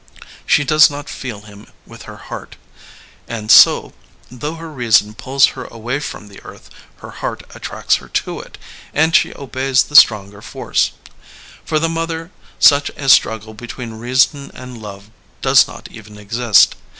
She 0.47 0.63
does 0.63 0.89
not 0.89 1.07
feel 1.07 1.41
him 1.41 1.67
with 1.85 2.09
her 2.09 2.17
heart. 2.17 2.55
And 3.27 3.51
so, 3.51 3.93
though 4.31 4.55
her 4.55 4.71
reason 4.71 5.13
pulls 5.13 5.49
her 5.53 5.65
away 5.65 5.99
from 5.99 6.27
the 6.27 6.41
earth, 6.43 6.71
her 7.01 7.11
heart 7.11 7.43
attracts 7.53 7.97
her 7.97 8.07
to 8.07 8.39
it, 8.39 8.57
and 8.95 9.15
she 9.15 9.31
obeys 9.35 9.83
the 9.83 9.93
LEONID 9.93 9.97
ANDREYEV 9.99 10.07
21 10.07 10.25
stronger 10.25 10.41
force. 10.41 10.91
For 11.63 11.77
the 11.77 11.87
mother 11.89 12.31
sucn 12.59 12.97
a 12.97 13.09
struggle 13.09 13.53
between 13.53 13.93
reason 13.93 14.49
and 14.55 14.81
love 14.81 15.11
does 15.43 15.67
not 15.67 15.87
even 15.91 16.17
exist. 16.17 16.73